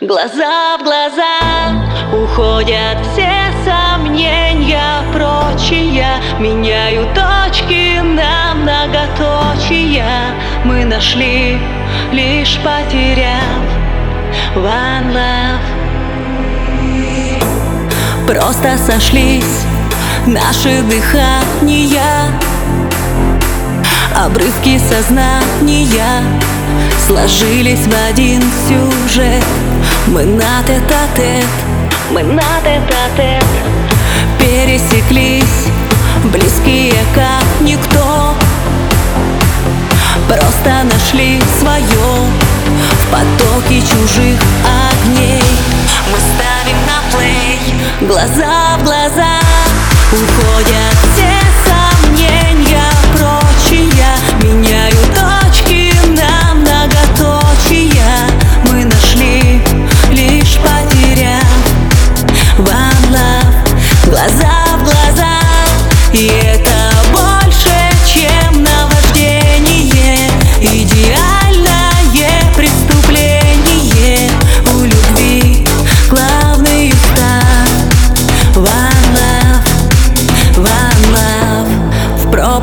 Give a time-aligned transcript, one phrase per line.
[0.00, 1.38] Глаза в глаза
[2.12, 6.06] уходят все сомнения прочие.
[6.38, 10.06] Меняю точки на многоточия
[10.64, 11.58] Мы нашли,
[12.12, 13.62] лишь потеряв
[14.56, 15.72] One love.
[18.26, 19.64] Просто сошлись
[20.26, 22.30] наши дыхания.
[24.16, 26.22] Обрывки сознания
[27.06, 29.42] Сложились в один сюжет
[30.12, 31.46] Мы на тет-а-тет
[32.10, 33.42] Мы на тет-а-тет
[34.38, 35.68] Пересеклись
[36.24, 38.34] Близкие как никто.
[40.28, 42.26] Просто нашли свое
[43.00, 44.38] В потоке чужих
[44.92, 45.42] огней.
[46.10, 47.58] Мы ставим на плей
[48.02, 49.40] Глаза в глаза
[50.12, 50.91] Уходят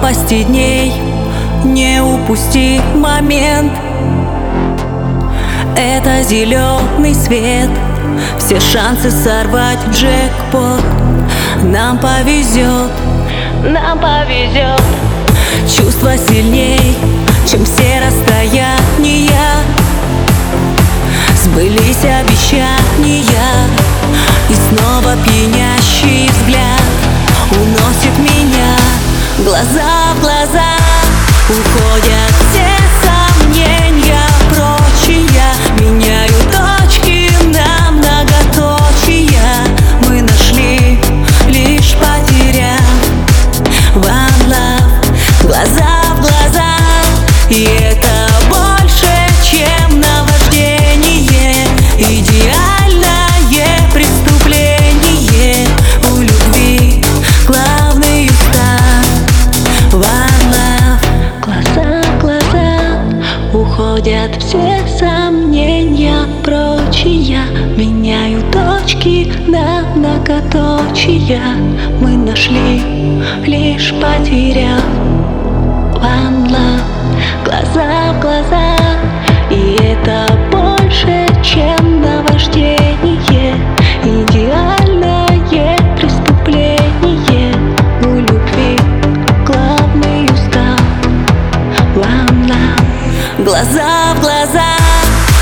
[0.10, 0.92] Пропасти дней
[1.64, 3.72] не упусти момент.
[5.78, 7.70] Это зеленый свет.
[8.40, 10.84] Все шансы сорвать джекпот.
[11.62, 12.90] Нам повезет,
[13.64, 14.82] нам повезет
[15.78, 16.98] Чувство сильней,
[17.48, 19.62] чем все расстояния.
[21.44, 23.24] Сбылись обещания.
[24.50, 25.69] И снова пьянящий
[29.50, 30.78] глаза в глаза
[31.50, 32.49] Уходят
[63.80, 67.40] Уходят все сомнения прочие
[67.78, 71.42] Меняю точки на многоточия
[72.02, 72.82] Мы нашли,
[73.46, 74.84] лишь потеряв
[75.96, 76.50] One
[77.46, 78.79] глаза в глаза
[93.50, 94.78] глаза в глаза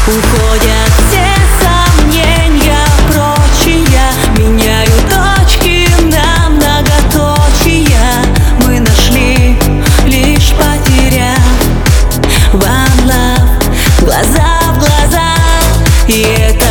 [0.08, 1.28] уходят все
[1.60, 2.78] сомнения
[3.10, 4.00] прочие,
[4.38, 8.00] меняют точки на многоточия.
[8.66, 9.60] Мы нашли
[10.06, 11.36] лишь потеря.
[12.54, 15.34] One love, глаза в глаза,
[16.08, 16.67] и это